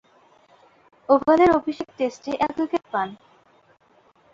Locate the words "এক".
2.39-2.55